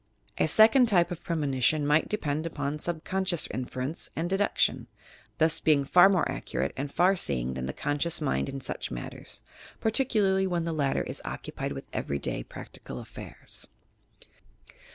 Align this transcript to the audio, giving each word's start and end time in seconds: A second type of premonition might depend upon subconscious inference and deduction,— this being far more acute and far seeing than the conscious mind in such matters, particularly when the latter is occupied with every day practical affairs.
A 0.39 0.47
second 0.47 0.87
type 0.87 1.11
of 1.11 1.23
premonition 1.23 1.85
might 1.85 2.09
depend 2.09 2.47
upon 2.47 2.79
subconscious 2.79 3.47
inference 3.53 4.09
and 4.15 4.27
deduction,— 4.27 4.87
this 5.37 5.59
being 5.59 5.83
far 5.85 6.09
more 6.09 6.23
acute 6.23 6.73
and 6.75 6.91
far 6.91 7.15
seeing 7.15 7.53
than 7.53 7.67
the 7.67 7.71
conscious 7.71 8.19
mind 8.19 8.49
in 8.49 8.61
such 8.61 8.89
matters, 8.89 9.43
particularly 9.79 10.47
when 10.47 10.63
the 10.65 10.73
latter 10.73 11.03
is 11.03 11.21
occupied 11.23 11.73
with 11.73 11.87
every 11.93 12.17
day 12.17 12.41
practical 12.41 12.97
affairs. 12.97 13.67